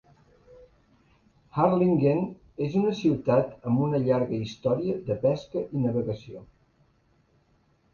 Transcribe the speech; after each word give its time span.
Harlingen 1.57 2.23
és 2.69 2.79
una 2.81 2.95
ciutat 3.03 3.55
amb 3.71 3.87
una 3.91 4.03
llarga 4.09 4.43
història 4.49 5.01
de 5.13 5.23
pesca 5.31 5.67
i 5.71 5.87
navegació. 5.89 6.47